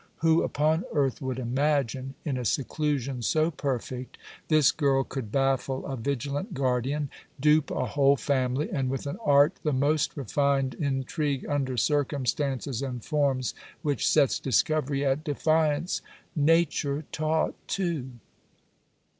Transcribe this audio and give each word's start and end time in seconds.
Who 0.21 0.41
upon 0.41 0.83
earth 0.95 1.21
would 1.21 1.37
imagine, 1.37 2.15
in 2.25 2.35
a 2.35 2.43
seclusion 2.43 3.21
so 3.21 3.51
perfect, 3.51 4.17
this 4.47 4.71
girl 4.71 5.03
could 5.03 5.31
baffle 5.31 5.85
a 5.85 5.95
vigilant 5.95 6.55
guardian, 6.55 7.11
dupe 7.39 7.69
a 7.69 7.85
whole 7.85 8.15
family, 8.15 8.67
and 8.71 8.89
with 8.89 9.05
an 9.05 9.19
art 9.23 9.53
the 9.61 9.73
most 9.73 10.17
refined 10.17 10.73
intrigue 10.73 11.45
under 11.45 11.77
circumstances 11.77 12.81
and 12.81 13.05
forms 13.05 13.53
which 13.83 14.07
sets 14.07 14.39
discovery 14.39 15.05
at 15.05 15.23
defiance? 15.23 16.01
Nature 16.35 17.05
taught 17.11 17.53
too! 17.67 18.09